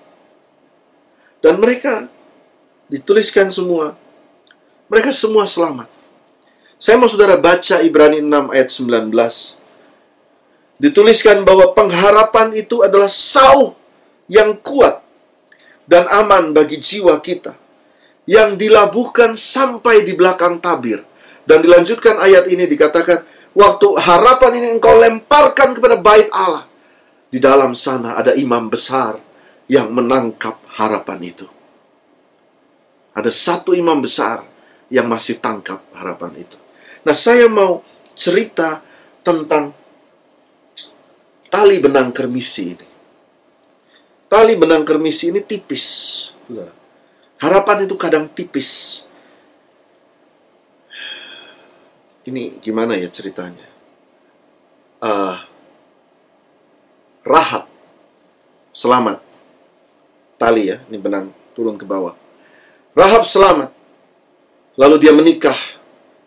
Dan 1.42 1.58
mereka 1.58 2.06
dituliskan 2.88 3.52
semua, 3.52 3.98
mereka 4.88 5.12
semua 5.12 5.44
selamat. 5.44 5.88
Saya 6.82 6.98
mau 6.98 7.06
saudara 7.06 7.38
baca 7.38 7.78
Ibrani 7.82 8.18
6 8.18 8.54
ayat 8.54 8.68
19. 8.70 10.82
Dituliskan 10.82 11.46
bahwa 11.46 11.70
pengharapan 11.78 12.58
itu 12.58 12.82
adalah 12.82 13.06
sauh 13.06 13.78
yang 14.26 14.58
kuat 14.58 14.98
dan 15.86 16.10
aman 16.10 16.50
bagi 16.50 16.82
jiwa 16.82 17.22
kita. 17.22 17.54
Yang 18.26 18.66
dilabuhkan 18.66 19.34
sampai 19.34 20.06
di 20.06 20.14
belakang 20.14 20.62
tabir. 20.62 21.02
Dan 21.42 21.58
dilanjutkan 21.58 22.22
ayat 22.22 22.46
ini 22.46 22.70
dikatakan, 22.70 23.26
waktu 23.50 23.98
harapan 23.98 24.62
ini 24.62 24.78
engkau 24.78 24.94
lemparkan 24.94 25.74
kepada 25.74 25.98
bait 25.98 26.30
Allah 26.30 26.70
di 27.32 27.40
dalam 27.40 27.72
sana 27.72 28.12
ada 28.20 28.36
imam 28.36 28.68
besar 28.68 29.16
yang 29.64 29.88
menangkap 29.88 30.60
harapan 30.76 31.20
itu. 31.24 31.48
Ada 33.16 33.32
satu 33.32 33.72
imam 33.72 34.04
besar 34.04 34.44
yang 34.92 35.08
masih 35.08 35.40
tangkap 35.40 35.80
harapan 35.96 36.44
itu. 36.44 36.60
Nah, 37.08 37.16
saya 37.16 37.48
mau 37.48 37.80
cerita 38.12 38.84
tentang 39.24 39.72
tali 41.48 41.80
benang 41.80 42.12
kermisi 42.12 42.76
ini. 42.76 42.88
Tali 44.28 44.52
benang 44.52 44.84
kermisi 44.84 45.32
ini 45.32 45.40
tipis. 45.40 45.86
Harapan 47.40 47.88
itu 47.88 47.96
kadang 47.96 48.28
tipis. 48.28 49.04
Ini 52.28 52.60
gimana 52.60 52.94
ya 52.96 53.08
ceritanya? 53.08 53.66
Uh, 55.02 55.36
Rahab 57.22 57.70
selamat. 58.74 59.22
Tali 60.42 60.74
ya, 60.74 60.82
ini 60.90 60.98
benang 60.98 61.30
turun 61.54 61.78
ke 61.78 61.86
bawah. 61.86 62.18
Rahab 62.98 63.22
selamat. 63.22 63.70
Lalu 64.74 64.96
dia 64.98 65.14
menikah 65.14 65.54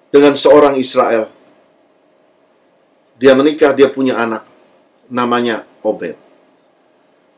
dengan 0.07 0.31
seorang 0.39 0.79
Israel. 0.79 1.27
Dia 3.19 3.35
menikah, 3.35 3.75
dia 3.75 3.91
punya 3.91 4.15
anak. 4.15 4.47
Namanya 5.11 5.67
Obed. 5.83 6.15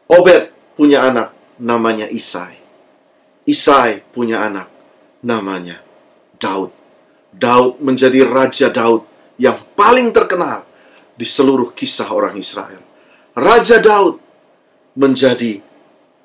Obed 0.06 0.54
punya 0.78 1.10
anak. 1.10 1.34
Namanya 1.58 2.06
Isai. 2.14 2.62
Isai 3.50 4.06
punya 4.14 4.46
anak. 4.46 4.70
Namanya 5.26 5.82
Daud. 6.38 6.70
Daud 7.34 7.82
menjadi 7.82 8.22
Raja 8.22 8.70
Daud 8.70 9.02
yang 9.42 9.58
paling 9.74 10.14
terkenal 10.14 10.62
di 11.18 11.26
seluruh 11.26 11.74
kisah 11.74 12.14
orang 12.14 12.38
Israel. 12.38 12.87
Raja 13.38 13.78
Daud 13.78 14.18
menjadi 14.98 15.62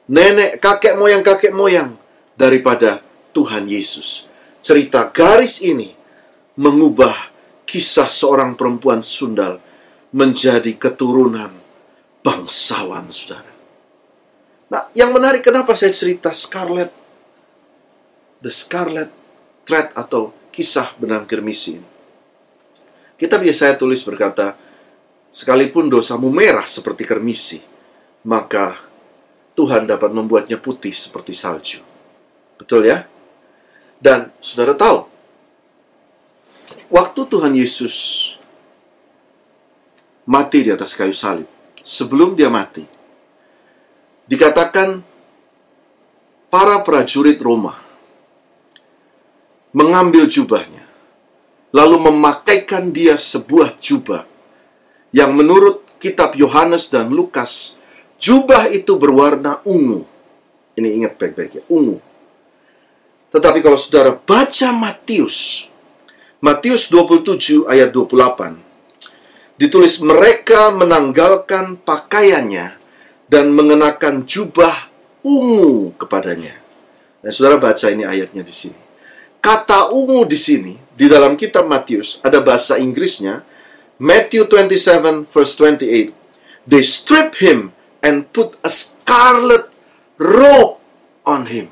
nenek 0.09 0.57
kakek 0.65 0.97
moyang 0.97 1.21
kakek 1.21 1.53
moyang 1.53 2.01
daripada 2.41 3.05
Tuhan 3.37 3.69
Yesus. 3.69 4.25
Cerita 4.65 5.13
garis 5.13 5.61
ini 5.61 5.93
mengubah 6.57 7.13
kisah 7.69 8.09
seorang 8.09 8.57
perempuan 8.57 9.05
sundal 9.05 9.61
menjadi 10.17 10.73
keturunan 10.81 11.53
bangsawan, 12.25 13.13
saudara. 13.13 13.53
Nah, 14.73 14.89
yang 14.97 15.13
menarik 15.13 15.45
kenapa 15.45 15.77
saya 15.77 15.93
cerita 15.93 16.33
Scarlet, 16.33 16.89
The 18.41 18.49
Scarlet 18.49 19.13
Thread 19.69 19.93
atau 19.93 20.33
kisah 20.49 20.97
benang 20.97 21.29
kirmisi 21.29 21.77
Kita 23.21 23.37
biasa 23.37 23.77
tulis 23.77 24.01
berkata, 24.01 24.57
Sekalipun 25.33 25.89
dosamu 25.89 26.29
merah 26.29 26.69
seperti 26.69 27.09
kermisi, 27.09 27.65
maka 28.29 28.77
Tuhan 29.57 29.89
dapat 29.89 30.13
membuatnya 30.13 30.61
putih 30.61 30.93
seperti 30.93 31.33
salju. 31.33 31.81
Betul 32.61 32.85
ya? 32.85 33.09
Dan 33.97 34.29
saudara 34.45 34.77
tahu, 34.77 35.09
waktu 36.93 37.21
Tuhan 37.33 37.57
Yesus 37.57 37.97
mati 40.29 40.69
di 40.69 40.71
atas 40.75 40.93
kayu 40.93 41.17
salib, 41.17 41.49
sebelum 41.81 42.37
dia 42.37 42.53
mati, 42.53 42.85
dikatakan 44.29 45.01
para 46.53 46.85
prajurit 46.85 47.41
Roma 47.41 47.73
mengambil 49.73 50.29
jubahnya, 50.29 50.85
lalu 51.73 51.97
memakaikan 52.13 52.93
dia 52.93 53.17
sebuah 53.17 53.81
jubah 53.81 54.32
yang 55.13 55.37
menurut 55.37 55.85
kitab 56.01 56.35
Yohanes 56.35 56.89
dan 56.89 57.13
Lukas, 57.13 57.77
jubah 58.17 58.67
itu 58.73 58.97
berwarna 58.97 59.61
ungu. 59.63 60.03
Ini 60.75 60.89
ingat 60.99 61.21
baik-baik 61.21 61.53
ya, 61.61 61.63
ungu. 61.69 62.01
Tetapi 63.33 63.65
kalau 63.65 63.77
saudara 63.77 64.13
baca 64.17 64.69
Matius, 64.73 65.69
Matius 66.43 66.89
27 66.89 67.69
ayat 67.69 67.93
28, 67.93 68.57
ditulis 69.61 70.01
mereka 70.03 70.73
menanggalkan 70.73 71.81
pakaiannya 71.81 72.77
dan 73.29 73.53
mengenakan 73.53 74.29
jubah 74.29 74.91
ungu 75.25 75.97
kepadanya. 75.97 76.53
Nah, 77.23 77.31
saudara 77.31 77.57
baca 77.57 77.87
ini 77.89 78.03
ayatnya 78.03 78.43
di 78.43 78.53
sini. 78.53 78.81
Kata 79.43 79.95
ungu 79.95 80.27
di 80.27 80.39
sini, 80.39 80.75
di 80.93 81.07
dalam 81.07 81.39
kitab 81.39 81.67
Matius, 81.67 82.19
ada 82.23 82.43
bahasa 82.43 82.79
Inggrisnya, 82.79 83.43
Matthew 84.03 84.51
27 84.51 85.31
verse 85.31 85.55
28. 85.63 86.11
They 86.67 86.83
strip 86.83 87.39
him 87.39 87.71
and 88.03 88.27
put 88.35 88.59
a 88.67 88.71
scarlet 88.71 89.71
robe 90.19 90.83
on 91.23 91.47
him. 91.47 91.71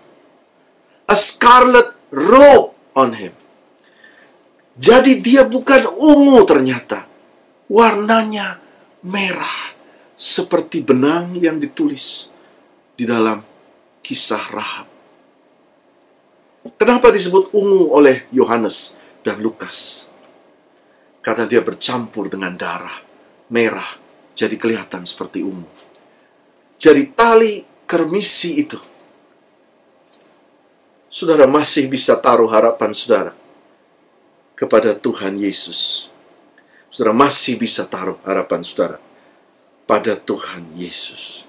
A 1.11 1.19
scarlet 1.19 1.91
robe 2.15 2.71
on 2.95 3.19
him. 3.19 3.35
Jadi 4.79 5.19
dia 5.19 5.43
bukan 5.43 5.91
ungu 5.91 6.47
ternyata. 6.47 7.03
Warnanya 7.67 8.63
merah 9.07 9.75
seperti 10.15 10.87
benang 10.87 11.35
yang 11.35 11.59
ditulis 11.59 12.31
di 12.95 13.07
dalam 13.07 13.43
kisah 14.03 14.45
Rahab. 14.55 14.87
Kenapa 16.79 17.11
disebut 17.11 17.51
ungu 17.55 17.91
oleh 17.91 18.27
Yohanes 18.31 18.95
dan 19.23 19.39
Lukas? 19.43 20.10
Karena 21.21 21.45
dia 21.45 21.61
bercampur 21.61 22.33
dengan 22.33 22.57
darah 22.57 23.11
merah, 23.51 23.99
jadi 24.33 24.55
kelihatan 24.57 25.05
seperti 25.05 25.43
ungu. 25.43 25.69
Jadi 26.81 27.13
tali 27.13 27.61
kermisi 27.85 28.63
itu, 28.63 28.79
saudara 31.11 31.45
masih 31.45 31.91
bisa 31.91 32.17
taruh 32.17 32.49
harapan 32.49 32.95
saudara 32.97 33.35
kepada 34.57 34.97
Tuhan 34.97 35.37
Yesus. 35.37 36.09
Saudara 36.89 37.13
masih 37.13 37.61
bisa 37.61 37.85
taruh 37.85 38.17
harapan 38.25 38.65
saudara 38.65 38.99
pada 39.85 40.17
Tuhan 40.17 40.73
Yesus. 40.79 41.45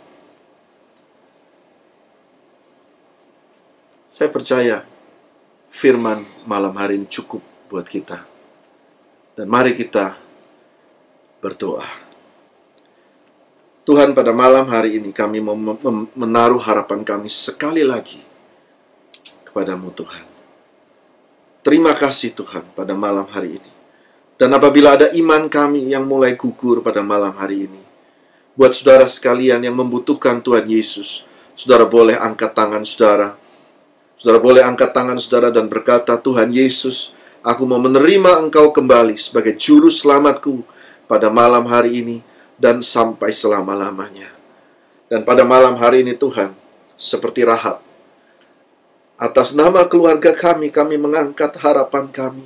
Saya 4.11 4.27
percaya 4.27 4.83
firman 5.71 6.27
malam 6.43 6.75
hari 6.75 6.99
ini 6.99 7.07
cukup 7.07 7.39
buat 7.71 7.87
kita. 7.87 8.30
Dan 9.41 9.49
mari 9.49 9.73
kita 9.73 10.21
berdoa. 11.41 11.89
Tuhan 13.81 14.13
pada 14.13 14.29
malam 14.37 14.69
hari 14.69 15.01
ini 15.01 15.09
kami 15.09 15.41
menaruh 16.13 16.61
harapan 16.61 17.01
kami 17.01 17.25
sekali 17.25 17.81
lagi 17.81 18.21
kepadamu 19.41 19.89
Tuhan. 19.97 20.29
Terima 21.65 21.97
kasih 21.97 22.37
Tuhan 22.37 22.69
pada 22.77 22.93
malam 22.93 23.25
hari 23.33 23.57
ini. 23.57 23.71
Dan 24.37 24.53
apabila 24.53 24.93
ada 24.93 25.09
iman 25.17 25.49
kami 25.49 25.89
yang 25.89 26.05
mulai 26.05 26.37
gugur 26.37 26.85
pada 26.85 27.01
malam 27.01 27.33
hari 27.33 27.65
ini, 27.65 27.81
buat 28.53 28.77
saudara 28.77 29.09
sekalian 29.09 29.65
yang 29.65 29.73
membutuhkan 29.73 30.37
Tuhan 30.45 30.69
Yesus, 30.69 31.25
saudara 31.57 31.89
boleh 31.89 32.13
angkat 32.13 32.53
tangan 32.53 32.85
saudara 32.85 33.41
Saudara 34.21 34.37
boleh 34.37 34.61
angkat 34.61 34.93
tangan 34.93 35.17
saudara 35.17 35.49
dan 35.49 35.65
berkata, 35.65 36.13
Tuhan 36.13 36.53
Yesus, 36.53 37.17
aku 37.41 37.63
mau 37.65 37.81
menerima 37.81 38.41
engkau 38.47 38.69
kembali 38.69 39.17
sebagai 39.17 39.57
juru 39.57 39.89
selamatku 39.89 40.61
pada 41.09 41.27
malam 41.33 41.65
hari 41.67 42.01
ini 42.01 42.17
dan 42.57 42.85
sampai 42.85 43.33
selama-lamanya. 43.33 44.29
Dan 45.11 45.27
pada 45.27 45.43
malam 45.43 45.75
hari 45.75 46.07
ini 46.07 46.15
Tuhan, 46.15 46.55
seperti 46.95 47.43
Rahab, 47.43 47.83
atas 49.19 49.53
nama 49.53 49.85
keluarga 49.85 50.33
kami, 50.33 50.71
kami 50.73 50.95
mengangkat 50.97 51.53
harapan 51.59 52.07
kami 52.09 52.45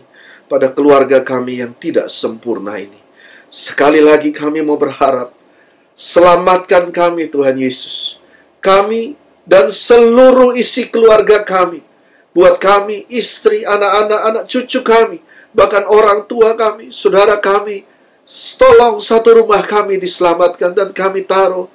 pada 0.52 0.72
keluarga 0.72 1.22
kami 1.22 1.62
yang 1.62 1.72
tidak 1.78 2.10
sempurna 2.10 2.76
ini. 2.82 3.00
Sekali 3.54 4.02
lagi 4.04 4.36
kami 4.36 4.66
mau 4.66 4.76
berharap, 4.76 5.32
selamatkan 5.96 6.92
kami 6.92 7.32
Tuhan 7.32 7.56
Yesus. 7.56 8.20
Kami 8.60 9.16
dan 9.46 9.70
seluruh 9.70 10.58
isi 10.58 10.90
keluarga 10.90 11.46
kami. 11.46 11.86
Buat 12.36 12.60
kami, 12.60 13.08
istri, 13.08 13.64
anak-anak, 13.64 14.22
anak 14.28 14.44
cucu 14.52 14.84
kami, 14.84 15.24
bahkan 15.56 15.88
orang 15.88 16.28
tua 16.28 16.52
kami, 16.60 16.92
saudara 16.92 17.40
kami. 17.40 17.88
Tolong 18.60 19.00
satu 19.00 19.38
rumah 19.40 19.62
kami 19.64 20.02
diselamatkan 20.02 20.74
dan 20.74 20.90
kami 20.92 21.24
taruh 21.24 21.70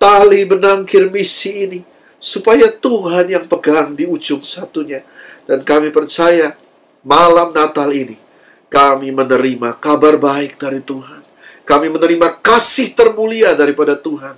tali 0.00 0.42
benang 0.48 0.88
kirmisi 0.88 1.68
ini 1.68 1.80
supaya 2.16 2.72
Tuhan 2.72 3.28
yang 3.28 3.44
pegang 3.44 3.92
di 3.92 4.08
ujung 4.08 4.40
satunya. 4.40 5.04
Dan 5.44 5.62
kami 5.62 5.92
percaya 5.92 6.56
malam 7.04 7.52
Natal 7.52 7.92
ini 7.92 8.16
kami 8.72 9.12
menerima 9.12 9.76
kabar 9.78 10.16
baik 10.16 10.56
dari 10.56 10.80
Tuhan. 10.80 11.20
Kami 11.62 11.92
menerima 11.92 12.40
kasih 12.40 12.96
termulia 12.96 13.52
daripada 13.52 13.94
Tuhan 13.94 14.34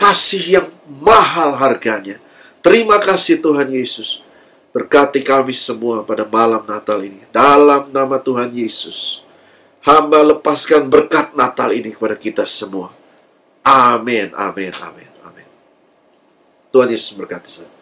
kasih 0.00 0.44
yang 0.58 0.68
mahal 0.88 1.54
harganya. 1.60 2.18
Terima 2.64 2.96
kasih 2.98 3.44
Tuhan 3.44 3.68
Yesus. 3.68 4.23
Berkati 4.74 5.22
kami 5.22 5.54
semua 5.54 6.02
pada 6.02 6.26
malam 6.26 6.66
Natal 6.66 6.98
ini. 7.06 7.22
Dalam 7.30 7.94
nama 7.94 8.18
Tuhan 8.18 8.50
Yesus. 8.50 9.22
Hamba 9.86 10.24
lepaskan 10.26 10.90
berkat 10.90 11.30
Natal 11.38 11.70
ini 11.70 11.94
kepada 11.94 12.18
kita 12.18 12.42
semua. 12.42 12.90
Amin, 13.62 14.34
amin, 14.34 14.74
amin, 14.82 15.10
amin. 15.22 15.48
Tuhan 16.74 16.90
Yesus 16.90 17.14
berkati 17.14 17.62
saya. 17.62 17.73